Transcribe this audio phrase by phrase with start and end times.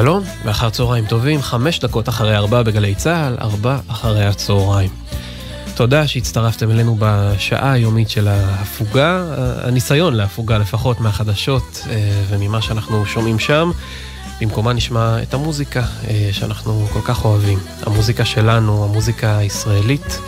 [0.00, 4.90] שלום, ואחר צהריים טובים, חמש דקות אחרי ארבע בגלי צה"ל, ארבע אחרי הצהריים.
[5.74, 9.24] תודה שהצטרפתם אלינו בשעה היומית של ההפוגה,
[9.62, 13.70] הניסיון להפוגה לפחות מהחדשות אה, וממה שאנחנו שומעים שם.
[14.40, 17.58] במקומה נשמע את המוזיקה אה, שאנחנו כל כך אוהבים.
[17.82, 20.18] המוזיקה שלנו, המוזיקה הישראלית.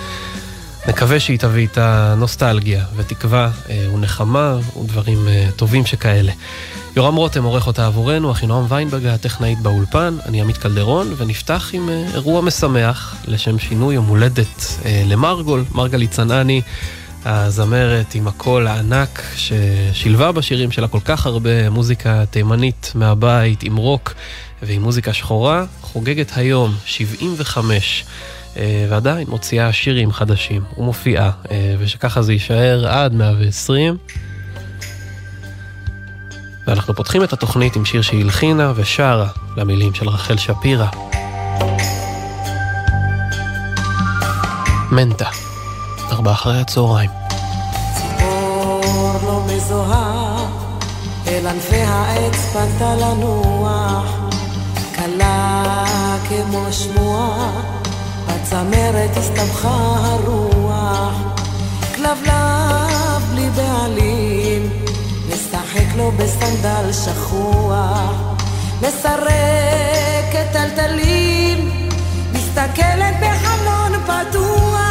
[0.88, 6.32] נקווה שהיא תביא את הנוסטלגיה ותקווה אה, ונחמה ודברים טובים שכאלה.
[6.96, 12.04] יורם רותם עורך אותה עבורנו, אחינועם ויינברג הטכנאית באולפן, אני עמית קלדרון, ונפתח עם אה,
[12.14, 16.60] אירוע משמח לשם שינוי יום הולדת אה, למרגול, מרגלי צנעני,
[17.24, 24.14] הזמרת עם הקול הענק ששילבה בשירים שלה כל כך הרבה מוזיקה תימנית מהבית, עם רוק
[24.62, 28.04] ועם מוזיקה שחורה, חוגגת היום 75.
[28.56, 31.30] אה, ועדיין מוציאה שירים חדשים ומופיעה,
[31.78, 33.96] ושככה זה יישאר עד 120.
[36.66, 40.86] ואנחנו פותחים את התוכנית עם שיר שהיא הלחינה ושרה למילים של רחל שפירא.
[44.92, 45.28] מנטה,
[46.12, 47.10] ארבע אחרי הצהריים.
[47.94, 50.46] ציפור לא מזוהה,
[51.26, 54.18] אל ענפי העץ פנתה לנוח,
[54.96, 55.84] קלה
[56.28, 57.50] כמו שמועה,
[58.28, 61.14] בצמרת הסתבכה הרוח,
[61.96, 64.39] כלבלב בלי בעלים.
[65.70, 68.12] משחק לו בסנדל שכוח,
[68.80, 71.88] מסרק את טלטלים,
[72.32, 74.89] מסתכלת בחלון פתוח.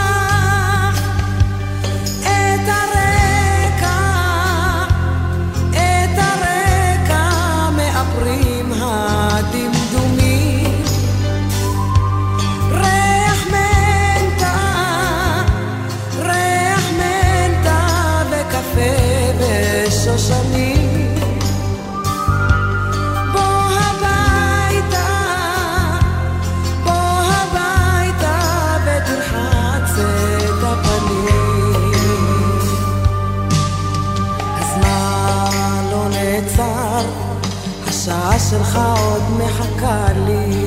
[38.69, 40.65] שלך עוד מחכה לי,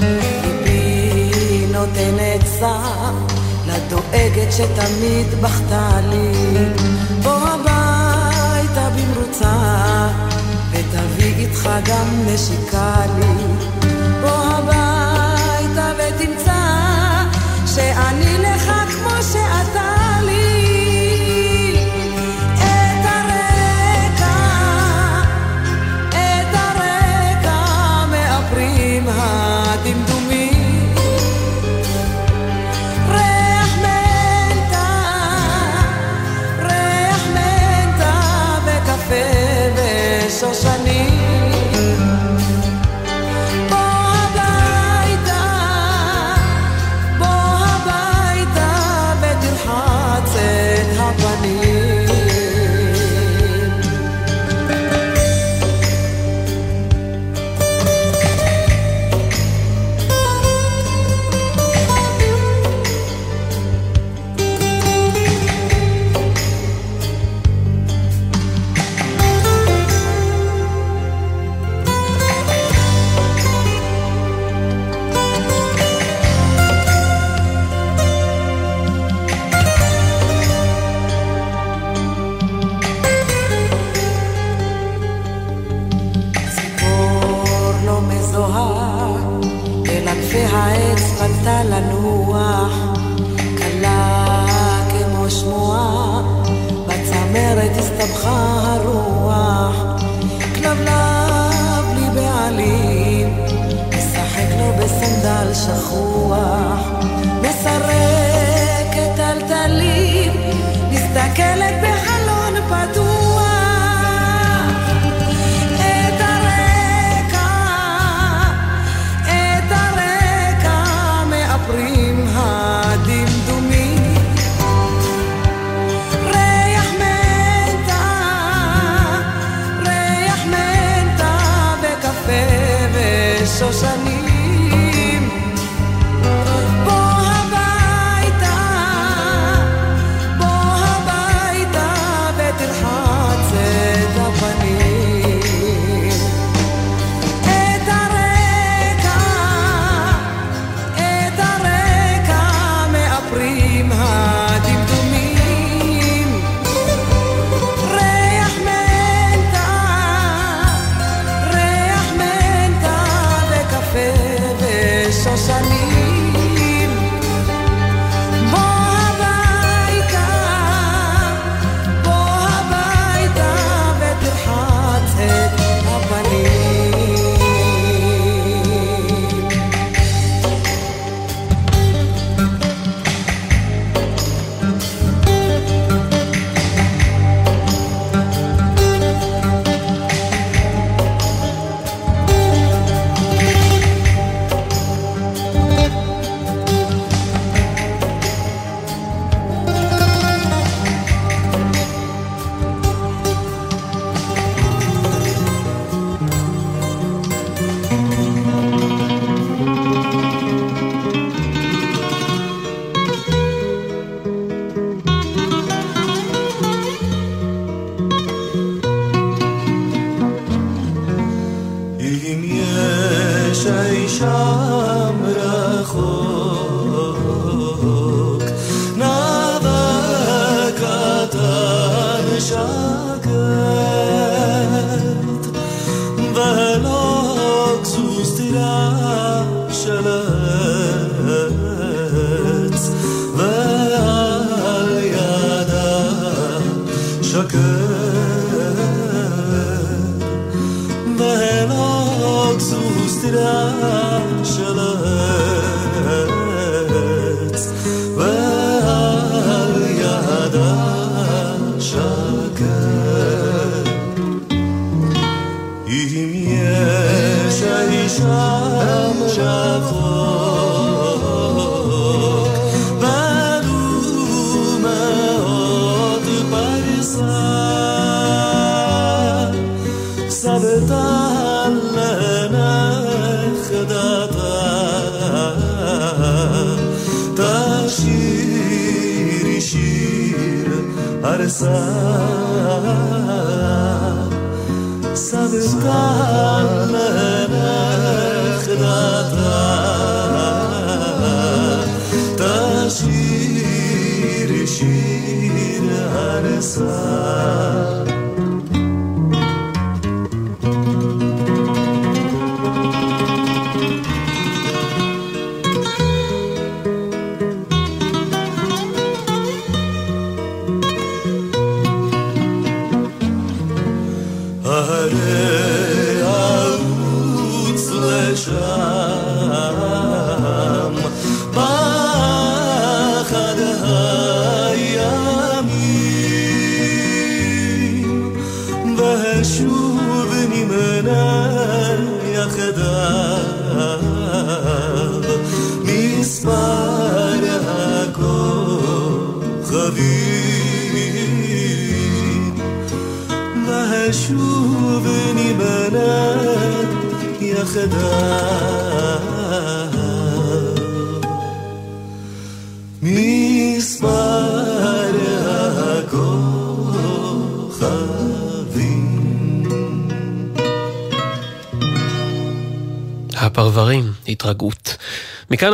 [0.00, 2.78] ליבי נותן עצה
[3.66, 6.32] לדואגת שתמיד בכתה לי.
[7.22, 10.08] בוא הביתה במרוצה,
[10.70, 13.89] ותביא איתך גם נשיקה לי.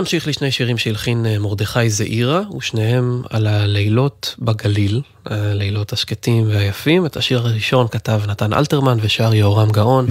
[0.06, 7.06] נמשיך לשני שירים שהלחין אה, מרדכי זעירה, ושניהם על הלילות בגליל, הלילות השקטים והיפים.
[7.06, 10.06] את השיר הראשון כתב נתן אלתרמן ושר יהורם גאון.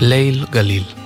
[0.00, 1.03] ליל גליל.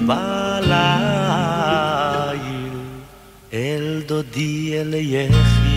[0.05, 0.71] בליל
[3.53, 5.70] אל דודי אל יחידי.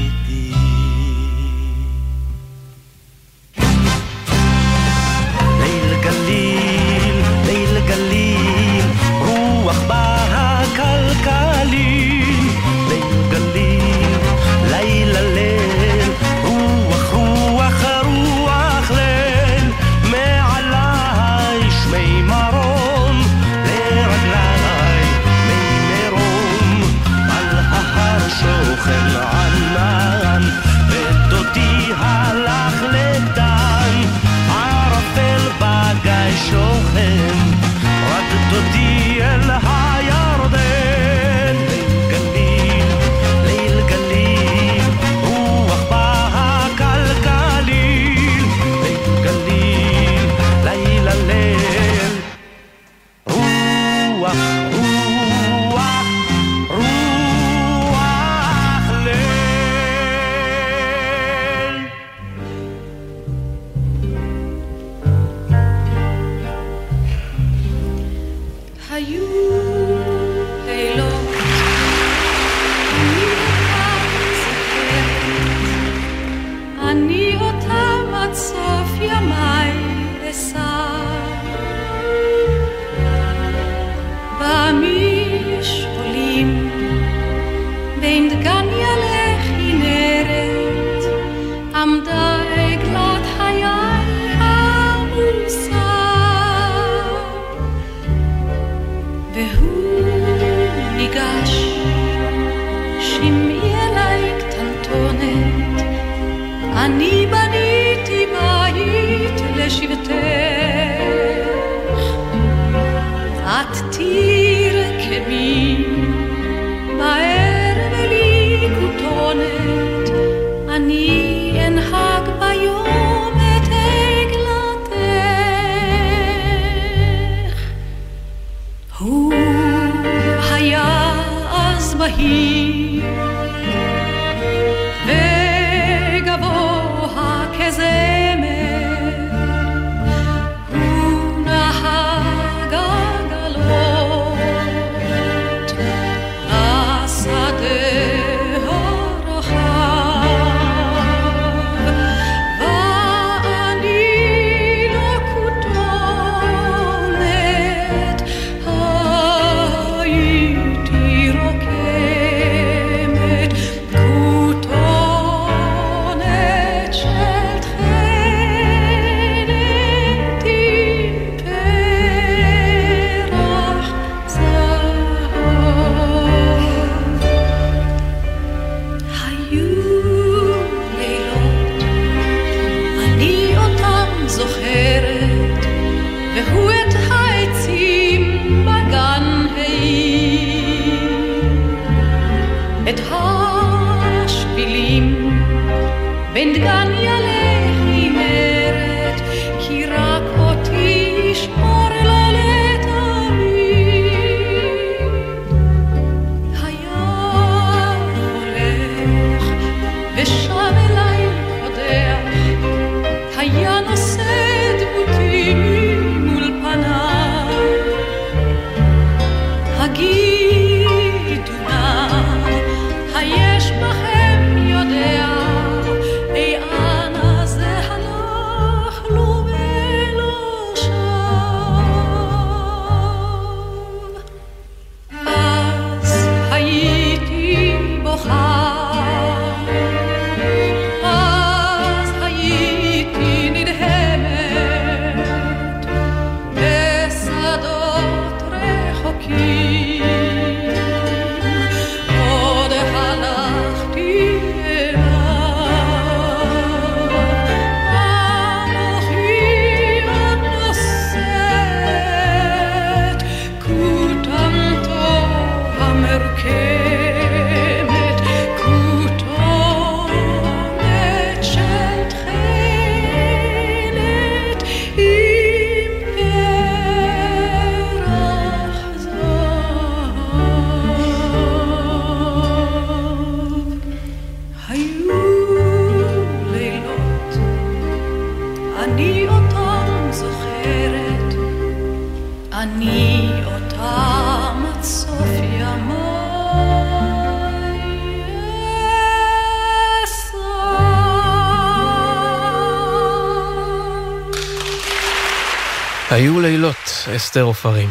[307.25, 307.91] אסתר עופרים.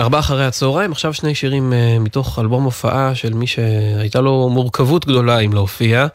[0.00, 5.06] ארבע אחרי הצהריים, עכשיו שני שירים אה, מתוך אלבום הופעה של מי שהייתה לו מורכבות
[5.06, 6.06] גדולה עם להופיע.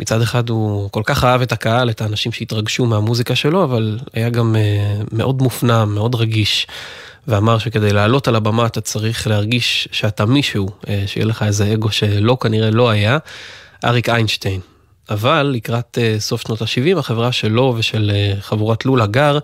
[0.00, 4.30] מצד אחד הוא כל כך אהב את הקהל, את האנשים שהתרגשו מהמוזיקה שלו, אבל היה
[4.30, 6.66] גם אה, מאוד מופנם, מאוד רגיש.
[7.28, 11.90] ואמר שכדי לעלות על הבמה אתה צריך להרגיש שאתה מישהו, אה, שיהיה לך איזה אגו
[11.90, 13.18] שלא כנראה לא היה,
[13.84, 14.60] אריק איינשטיין.
[15.10, 19.38] אבל לקראת uh, סוף שנות ה-70 החברה שלו ושל uh, חבורת לולה גר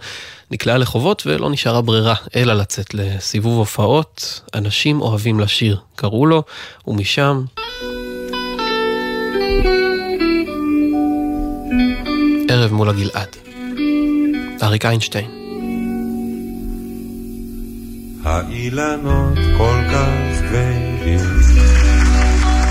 [0.50, 4.40] נקלעה לחובות ולא נשארה ברירה אלא לצאת לסיבוב הופעות.
[4.54, 6.42] אנשים אוהבים לשיר, קראו לו,
[6.86, 7.44] ומשם...
[12.48, 13.36] ערב מול הגלעד.
[14.62, 15.30] אריק איינשטיין.
[18.24, 21.20] האילנות כל כך כבדים,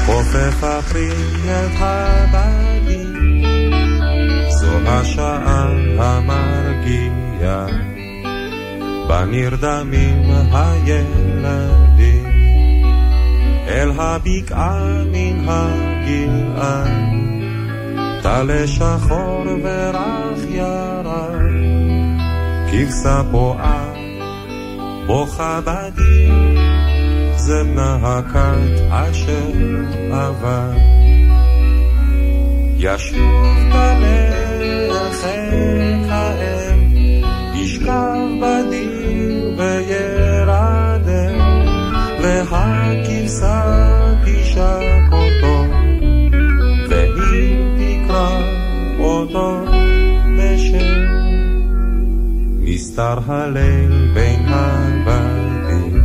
[0.06, 1.12] חופף הפרי
[1.46, 2.79] את זו
[4.88, 7.66] השעה המרגיעה,
[9.08, 12.26] בנרדמים הילדים,
[13.68, 16.90] אל הבקעה מן הגלעד,
[18.24, 21.40] טלה שחור ורח ירד,
[22.72, 23.94] כבשה פועה
[25.08, 26.34] בוכה בדיר,
[27.36, 28.22] זה בנה
[28.90, 29.52] אשר
[30.12, 30.72] עבר.
[32.78, 33.70] ישוב
[34.60, 36.80] בלחק האם,
[37.56, 41.40] ישכב בדיר וירדם,
[42.22, 43.62] והכבשה
[44.26, 45.66] תשק אותו,
[46.90, 48.42] והיא תקרא
[49.00, 49.66] אותו
[50.38, 51.10] בשם.
[52.60, 56.04] נסתר הליל בין הבתים,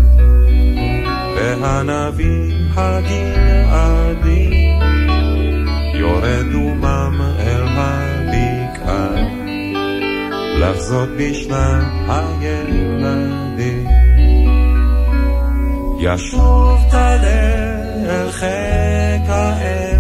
[1.37, 4.51] והנביא הגלעדי
[5.95, 7.04] יורד דומם
[10.71, 13.87] לחזות בשנת הילדים.
[15.99, 17.75] ישוב תלה
[18.07, 19.94] אל חיק האם,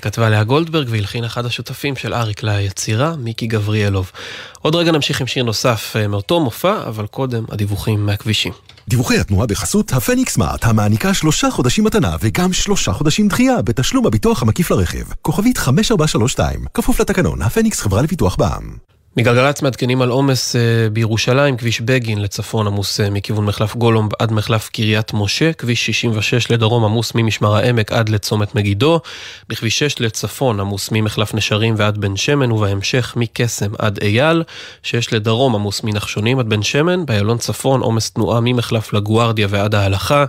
[0.00, 4.10] שכתבה לאה גולדברג והלחין אחד השותפים של אריק ליצירה, מיקי גבריאלוב.
[4.58, 8.52] עוד רגע נמשיך עם שיר נוסף אה, מאותו מופע, אבל קודם הדיווחים מהכבישים.
[8.88, 14.42] דיווחי התנועה בחסות הפניקס סמארט, המעניקה שלושה חודשים מתנה וגם שלושה חודשים דחייה בתשלום הביטוח
[14.42, 15.12] המקיף לרכב.
[15.22, 18.76] כוכבית 5432, כפוף לתקנון, הפניקס חברה לפיתוח בע"מ.
[19.20, 20.60] מגלגלצ מעדכנים על עומס אה,
[20.92, 26.50] בירושלים, כביש בגין לצפון עמוס אה, מכיוון מחלף גולום עד מחלף קריית משה, כביש 66
[26.50, 29.00] לדרום עמוס ממשמר העמק עד לצומת מגידו,
[29.48, 34.42] בכביש 6 לצפון עמוס ממחלף נשרים ועד בן שמן, ובהמשך מקסם עד אייל,
[34.82, 40.24] 6 לדרום עמוס מנחשונים עד בן שמן, באיילון צפון עומס תנועה ממחלף לגוארדיה ועד ההלכה,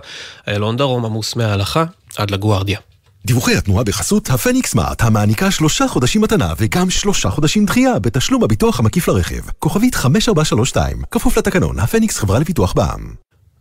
[0.48, 1.84] איילון דרום עמוס מההלכה
[2.16, 2.91] עד לגוארדיה.
[3.26, 8.80] דיווחי התנועה בחסות הפניקס סמארט, המעניקה שלושה חודשים מתנה וגם שלושה חודשים דחייה בתשלום הביטוח
[8.80, 9.50] המקיף לרכב.
[9.58, 13.14] כוכבית 5432, כפוף לתקנון, הפניקס חברה לפיתוח בע"מ.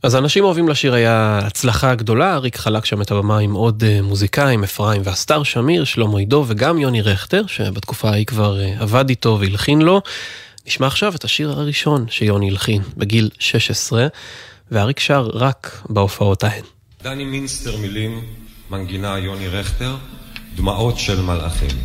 [0.04, 4.02] אז אנשים אוהבים לשיר היה הצלחה גדולה, אריק חלק שם את הבמה עם עוד אה,
[4.02, 9.38] מוזיקאים, אפרים והסטאר שמיר, שלמה עידו וגם יוני רכטר, שבתקופה ההיא כבר אה, עבד איתו
[9.40, 10.02] והלחין לו.
[10.68, 14.08] נשמע עכשיו את השיר הראשון שיוני הלחין, בגיל 16,
[14.72, 16.64] ואריק שר רק בהופעות ההן.
[17.04, 18.22] דני מינסטר מילים,
[18.72, 19.96] מנגינה יוני רכטר,
[20.56, 21.78] דמעות של מלאכים.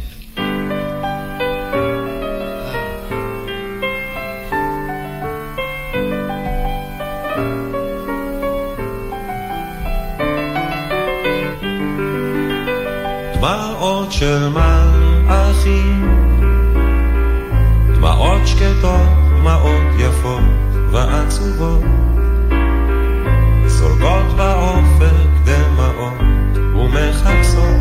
[13.35, 16.19] דמעות של מלאכים,
[17.95, 20.45] דמעות שקטות, דמעות יפות
[20.91, 21.83] ועצובות,
[23.67, 25.26] זולגות באופק דמעות
[26.97, 27.81] ומחפשות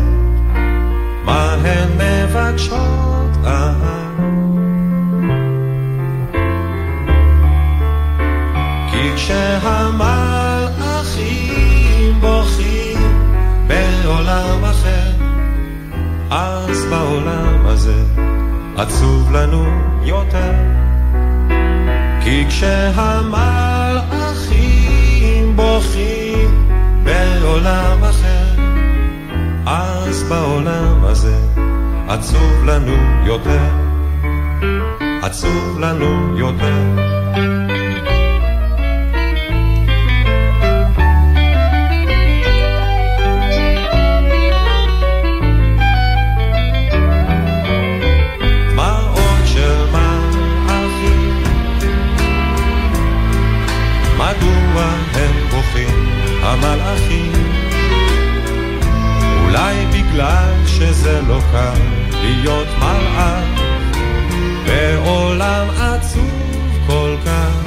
[1.24, 3.76] מה הן מבקשות אהב.
[8.90, 10.60] כי כשהמלאכים
[12.20, 12.98] בוכים
[13.66, 15.10] בעולם אחר
[16.30, 18.02] אז בעולם הזה
[18.76, 19.64] עצוב לנו
[20.02, 20.52] יותר.
[22.24, 23.75] כי כשהמלאכים
[32.18, 33.60] עצוב לנו יותר.
[35.22, 37.06] עצוב לנו יותר.
[56.42, 57.32] המלאכים?
[59.44, 63.44] אולי בגלל שזה לא קל להיות מלאך
[64.66, 67.66] בעולם עצוב כל כך.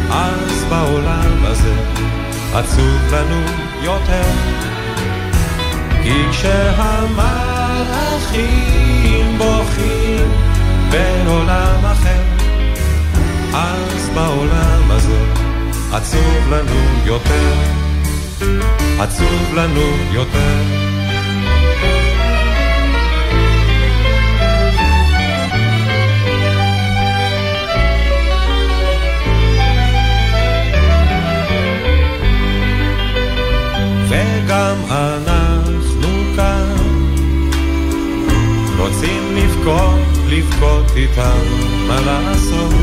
[0.09, 1.75] אז בעולם הזה
[2.53, 3.41] עצוב לנו
[3.83, 4.31] יותר.
[6.03, 7.37] כי כשהמלאכים
[9.37, 10.06] בוכים
[10.91, 12.23] בעולם אחר,
[13.53, 15.23] אז בעולם הזה
[15.91, 17.53] עצוב לנו יותר.
[18.99, 20.87] עצוב לנו יותר.
[34.09, 36.75] וגם אנחנו כאן
[38.77, 41.39] רוצים לבכות, לבכות איתם,
[41.87, 42.73] מה לעשות?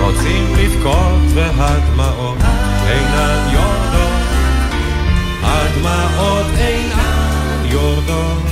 [0.00, 2.38] רוצים לבכות והדמעות
[2.86, 4.22] אינן יורדות,
[5.42, 8.42] הדמעות אינן יורדות.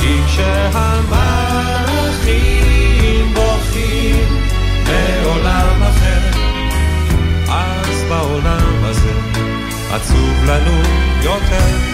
[0.00, 0.84] כי כשהמלאכים
[3.34, 4.26] בוכים
[4.86, 6.30] בעולם אחר,
[7.48, 9.12] אז בעולם הזה
[9.92, 10.82] עצוב לנו
[11.22, 11.91] יותר.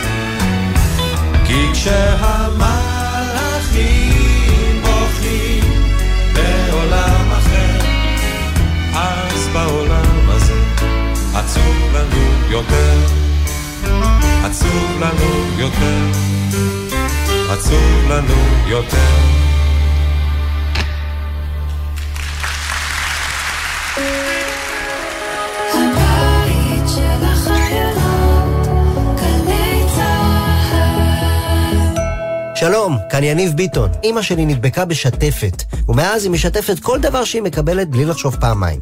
[11.35, 12.99] עצוב לנו יותר.
[14.45, 16.11] עצוב לנו יותר.
[17.51, 19.48] עצוב לנו יותר.
[32.61, 33.91] שלום, כאן יניב ביטון.
[34.05, 38.81] אימא שלי נדבקה בשתפת, ומאז היא משתפת כל דבר שהיא מקבלת בלי לחשוב פעמיים.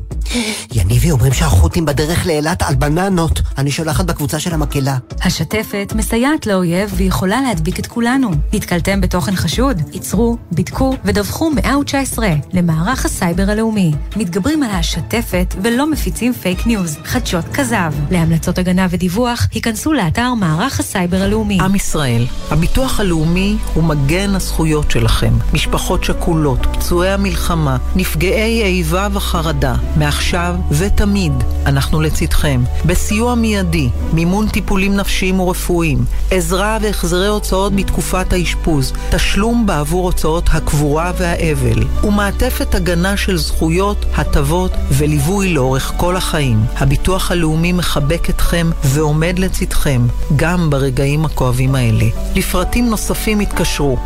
[0.76, 3.40] יניבי אומרים שהחות'ים בדרך לאילת על בננות.
[3.58, 4.96] אני שולחת בקבוצה של המקהלה.
[5.22, 8.30] השתפת מסייעת לאויב ויכולה להדביק את כולנו.
[8.52, 9.82] נתקלתם בתוכן חשוד?
[9.92, 13.92] עצרו, בדקו ודווחו 119 למערך הסייבר הלאומי.
[14.16, 17.92] מתגברים על השתפת ולא מפיצים פייק ניוז, חדשות כזב.
[18.10, 21.58] להמלצות הגנה ודיווח, היכנסו לאתר מערך הסייבר הלאומי.
[21.60, 25.32] עם ישראל, הביטוח הלאומי הוא מגן הזכויות שלכם.
[25.52, 29.74] משפחות שכולות, פצועי המלחמה, נפגעי איבה וחרדה.
[29.96, 31.32] מעכשיו ותמיד
[31.66, 32.62] אנחנו לצדכם.
[32.86, 41.12] בסיוע מיידי, מימון טיפולים נפשיים ורפואיים, עזרה והחזרי הוצאות בתקופת האשפוז, תשלום בעבור הוצאות הקבורה
[41.18, 46.60] והאבל, ומעטפת הגנה של זכויות, הטבות וליווי לאורך כל החיים.
[46.76, 52.04] הביטוח הלאומי מחבק אתכם ועומד לצדכם, גם ברגעים הכואבים האלה.
[52.34, 53.98] לפרטים נוספים התקשרו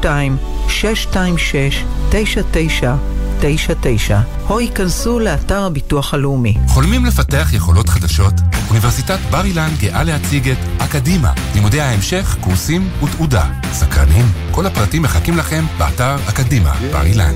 [0.00, 0.36] 02
[0.68, 2.94] 626 99
[3.44, 6.54] 99 או ייכנסו לאתר הביטוח הלאומי.
[6.68, 8.34] חולמים לפתח יכולות חדשות?
[8.68, 13.44] אוניברסיטת בר אילן גאה להציג את אקדימה, לימודי ההמשך, קורסים ותעודה.
[13.72, 14.26] סקרנים?
[14.50, 17.34] כל הפרטים מחכים לכם באתר אקדימה בר אילן.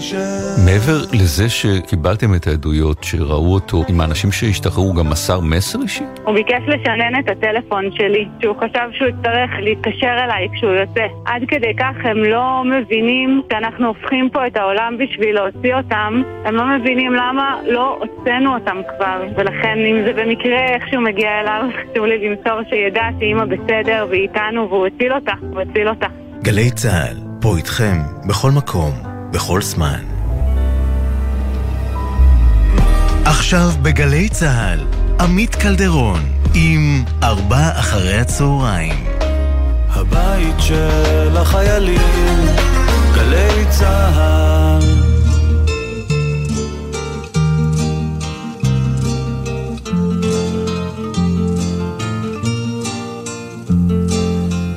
[0.00, 0.14] ש...
[0.64, 6.04] מעבר לזה שקיבלתם את העדויות שראו אותו, עם האנשים שהשתחררו הוא גם מסר מסר אישי?
[6.24, 11.06] הוא ביקש לשנן את הטלפון שלי, שהוא חשב שהוא יצטרך להתקשר אליי כשהוא יוצא.
[11.24, 16.54] עד כדי כך הם לא מבינים שאנחנו הופכים פה את העולם בשביל להוציא אותם, הם
[16.54, 22.04] לא מבינים למה לא הוצאנו אותם כבר, ולכן אם זה במקרה איכשהו מגיע אליו, חשוב
[22.04, 26.06] לי למסור שידע שאימא בסדר והיא איתנו והוא הציל אותה, הוא הציל אותה.
[26.42, 27.96] גלי צה"ל, פה איתכם,
[28.28, 30.00] בכל מקום, בכל זמן.
[33.24, 34.86] עכשיו בגלי צה"ל,
[35.20, 36.20] עמית קלדרון,
[36.54, 39.04] עם ארבע אחרי הצהריים.
[39.90, 42.46] הבית של החיילים,
[43.14, 44.80] גלי צה"ל.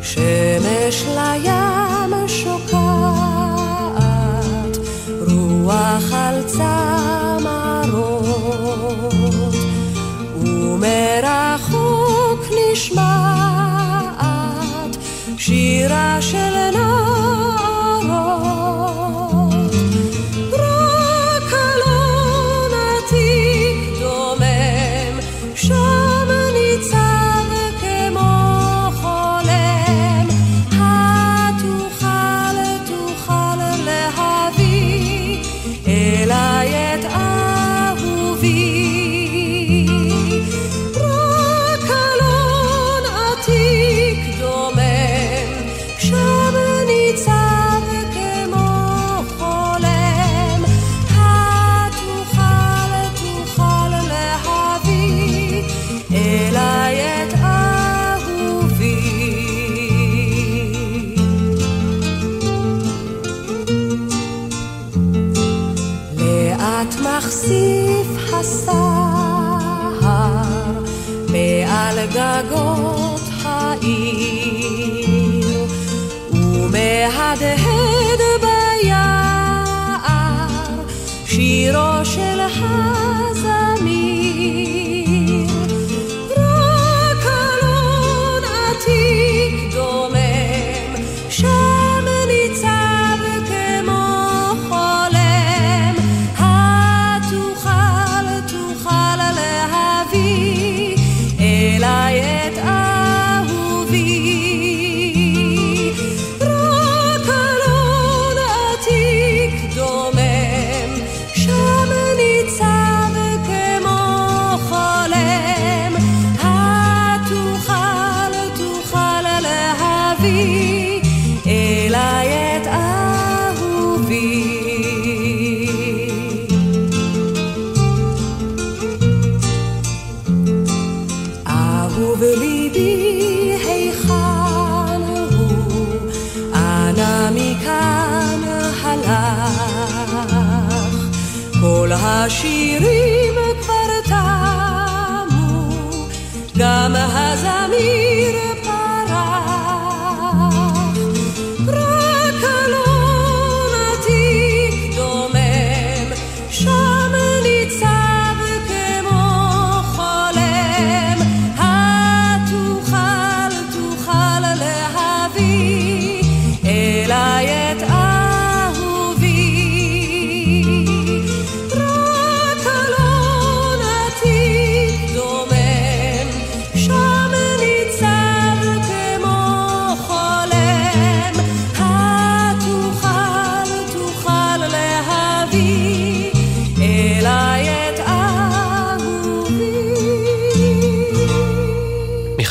[0.02, 1.53] שמש לים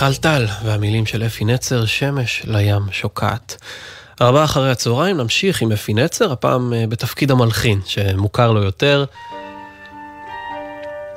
[0.03, 3.57] מיכל טל והמילים של אפי נצר, שמש לים שוקעת.
[4.21, 9.05] ארבעה אחרי הצהריים נמשיך עם אפי נצר, הפעם אה, בתפקיד המלחין, שמוכר לו יותר.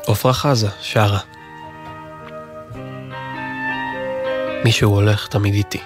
[0.07, 1.19] עפרה חזה, שרה.
[4.63, 5.81] מישהו הולך תמיד איתי.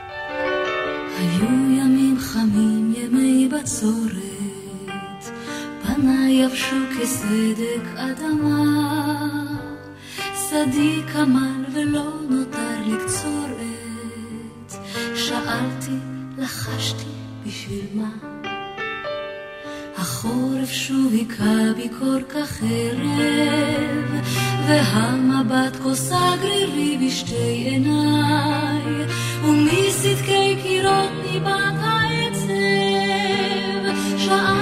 [1.18, 5.26] היו ימים חמים, ימי בצורת,
[5.84, 9.49] פניי יבשו כסדק אדמה,
[10.50, 14.74] שדי כמל ולא נותר לקצורת,
[15.16, 15.98] שאלתי,
[16.38, 17.10] לחשתי,
[17.46, 18.10] בשביל מה?
[19.98, 24.26] החורף שוב היכה בי כל כך ערב,
[24.68, 29.06] והמבט כוסה גרירי בשתי עיניי,
[29.44, 32.50] ומסדקי קירות ניבט העצב.
[34.18, 34.59] שאלתי,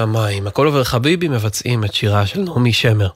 [0.00, 0.46] המים.
[0.46, 3.08] הכל עובר חביבי מבצעים את שירה של נעמי שמר.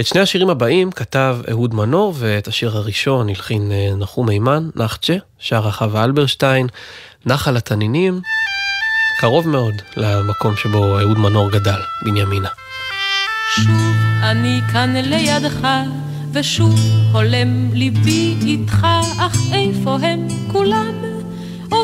[0.00, 5.14] את שני השירים הבאים כתב אהוד מנור, ואת השיר הראשון הלחין אה, נחום מימן, נחצ'ה,
[5.38, 6.66] שרה חווה אלברשטיין,
[7.26, 8.20] נחל התנינים,
[9.20, 12.48] קרוב מאוד למקום שבו אהוד מנור גדל, בנימינה.
[13.54, 13.66] שוב
[14.22, 15.68] אני כאן לידך,
[16.32, 16.80] ושוב
[17.12, 18.86] הולם ליבי איתך,
[19.18, 21.11] אך איפה הם כולם?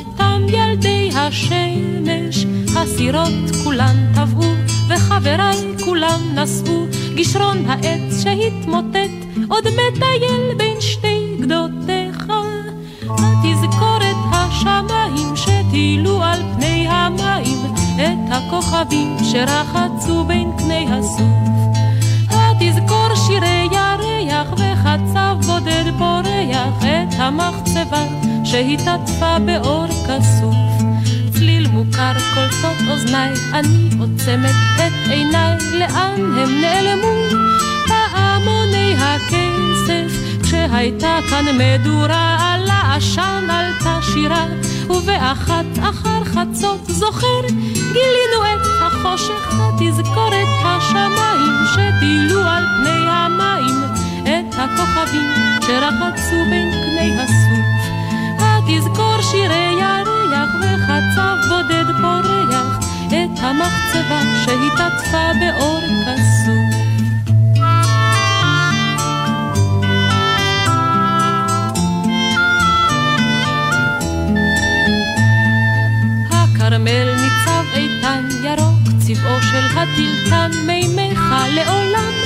[0.08, 2.46] אותם ילדי השמש,
[2.76, 4.52] הסירות כולן טבעו,
[4.88, 9.10] וחבריי כולם נשאו, גשרון העץ שהתמוטט,
[9.48, 12.32] עוד מטייל בין שתי גדותיך.
[13.02, 17.58] התזכורת השמיים שטילו על פני המים,
[17.96, 21.48] את הכוכבים שרחצו בין קני הסוף.
[22.30, 28.04] התזכור שירי ירח וחצב בודד פורח את המחצבה
[28.44, 30.54] שהתעטפה באור כסוף.
[31.32, 37.38] צליל מוכר קולטות אוזניי, אני עוצמת את עיניי, לאן הם נעלמו?
[37.86, 40.12] פעמוני הכסף,
[40.42, 44.46] כשהייתה כאן מדורה, על העשן עלתה שירה,
[44.90, 47.40] ובאחת אחר חצות זוכר,
[47.74, 53.87] גילינו את החושך, התזכורת השמיים, שטילו על פני המים,
[54.40, 55.30] את הכוכבים
[55.66, 57.88] שרחצו בין קני הסוף.
[58.38, 66.78] התזכור שירי ירח וחצב בודד פורח, את המחצבה שהתעטפה באור כסוף.
[76.30, 81.20] הכרמל ניצב איתן ירוק, צבעו של הטילטן, מימיך
[81.54, 82.17] לעולם,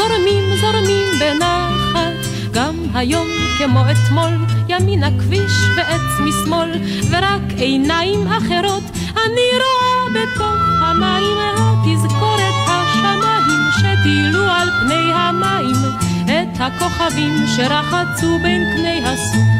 [0.00, 3.26] זורמים זורמים בנחת, גם היום
[3.58, 6.70] כמו אתמול, ימין הכביש ועץ משמאל,
[7.10, 8.82] ורק עיניים אחרות
[9.16, 15.76] אני רואה בתוך המים, התזכורת השמיים שטילו על פני המים,
[16.24, 19.50] את הכוכבים שרחצו בין קני הסוף.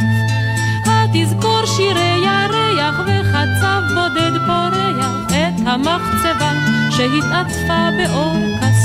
[0.87, 6.53] התזכור שירי ירח וחצב בודד פורח את המחצבה
[6.91, 8.80] שהתעטפה באור כסוף.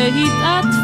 [0.00, 0.79] המחצבה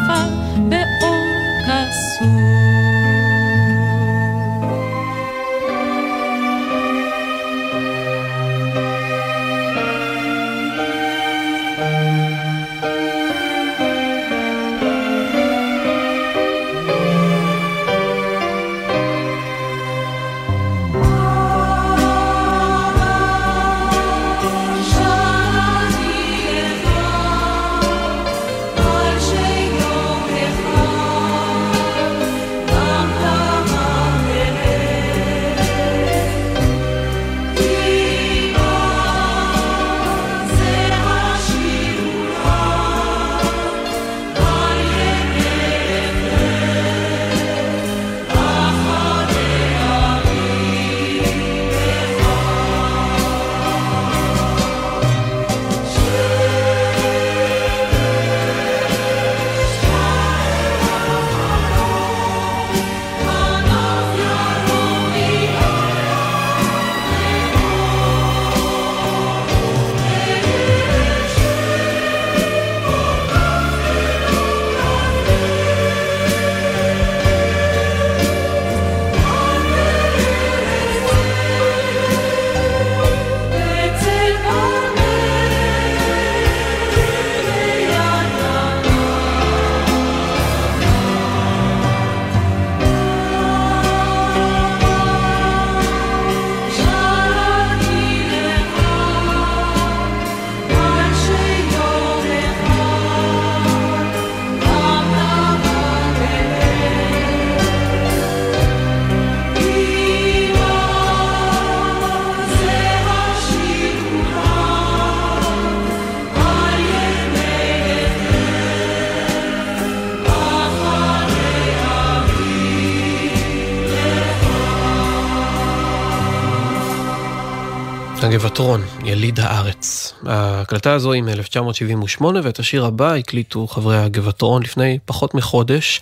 [128.57, 130.13] הגבעתרון, יליד הארץ.
[130.25, 136.01] ההקלטה הזו היא מ-1978 ואת השיר הבא הקליטו חברי הגבעתרון לפני פחות מחודש.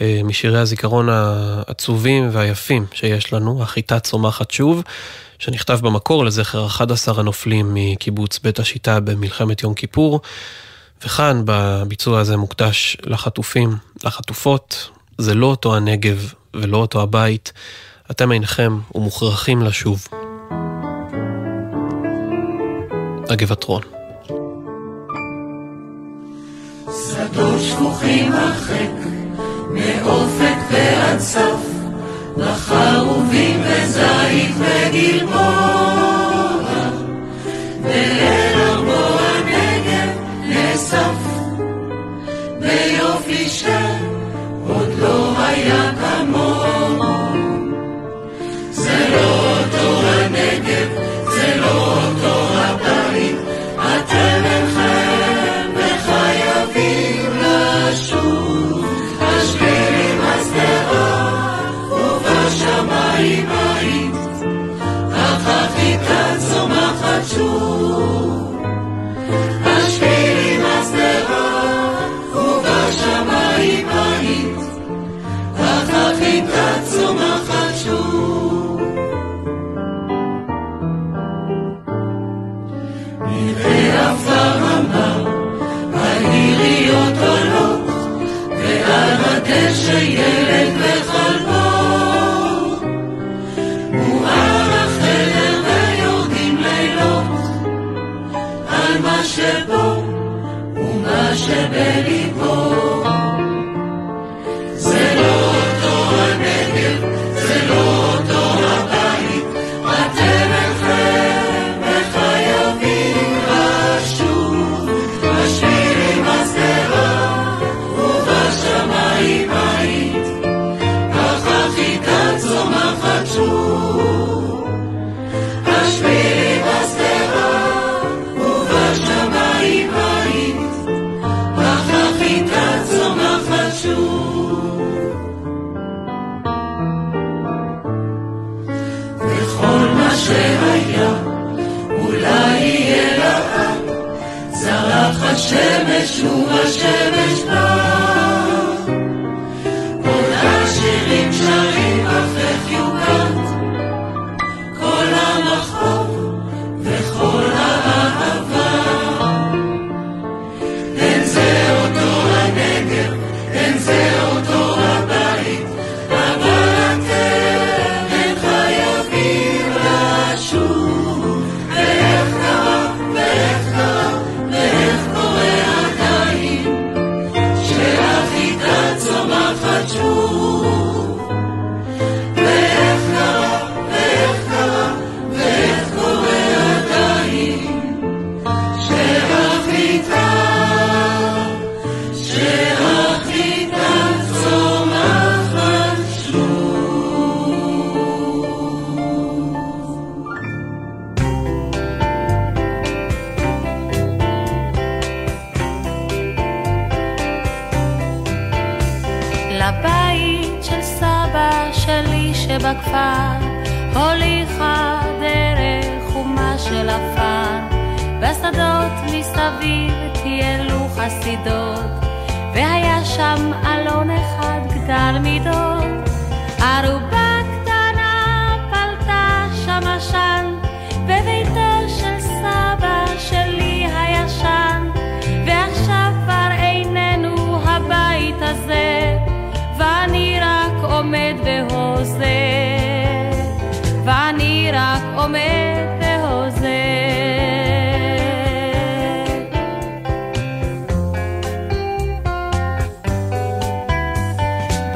[0.00, 4.82] אה, משירי הזיכרון העצובים והיפים שיש לנו, החיטה צומחת שוב,
[5.38, 10.20] שנכתב במקור לזכר 11 הנופלים מקיבוץ בית השיטה במלחמת יום כיפור,
[11.04, 17.52] וכאן בביצוע הזה מוקדש לחטופים, לחטופות, זה לא אותו הנגב ולא אותו הבית,
[18.10, 20.08] אתם אינכם ומוכרחים לשוב.
[23.30, 23.82] הגבעתרון.
[26.86, 29.08] שדות שפוכים הרחק,
[29.70, 31.66] מאופק ועד סף,
[32.36, 35.74] בחרובים וזית וגלבוע.
[37.82, 39.14] ואל ארבו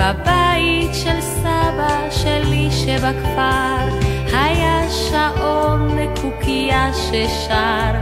[0.09, 3.99] בבית של סבא שלי שבכפר
[4.33, 7.93] היה שעון קוקייה ששר.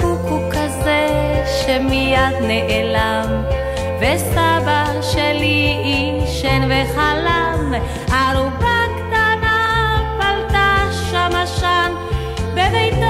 [0.00, 1.08] קוקו כזה
[1.46, 3.42] שמיד נעלם
[4.00, 7.74] וסבא שלי עישן וחלם.
[8.12, 11.92] ארובה קטנה פלטה שם עשן
[12.54, 13.09] בביתו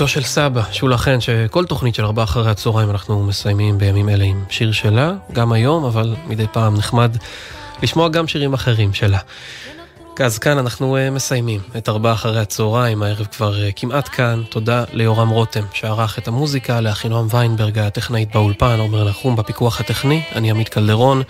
[0.00, 4.24] בתו של סבא, שולה חן, שכל תוכנית של ארבעה אחרי הצהריים אנחנו מסיימים בימים אלה
[4.24, 7.16] עם שיר שלה, גם היום, אבל מדי פעם נחמד
[7.82, 9.18] לשמוע גם שירים אחרים שלה.
[10.20, 14.42] אז כאן אנחנו uh, מסיימים את ארבעה אחרי הצהריים, הערב כבר uh, כמעט כאן.
[14.48, 20.50] תודה ליורם רותם שערך את המוזיקה, לאחינועם ויינברג, הטכנאית באולפן, עומר נחום בפיקוח הטכני, אני
[20.50, 21.22] עמית קלדרון.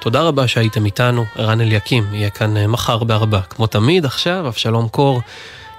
[0.00, 3.40] תודה רבה שהייתם איתנו, ערן אליקים יהיה כאן uh, מחר בארבע.
[3.40, 5.20] כמו תמיד, עכשיו אבשלום קור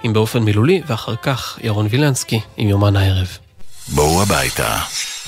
[0.02, 3.28] עם באופן מילולי, ואחר כך ירון וילנסקי עם יומן הערב.
[3.88, 4.78] בואו הביתה.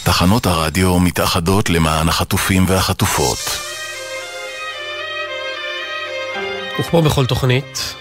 [0.05, 3.39] תחנות הרדיו מתאחדות למען החטופים והחטופות.
[6.81, 7.95] וכמו בכל תוכנית,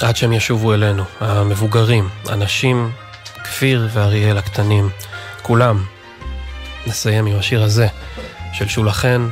[0.00, 2.90] עד שהם ישובו אלינו, המבוגרים, הנשים,
[3.44, 4.88] כפיר ואריאל הקטנים,
[5.42, 5.84] כולם,
[6.86, 7.86] נסיים עם השיר הזה
[8.52, 9.28] של שולה חן,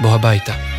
[0.00, 0.77] בוא הביתה.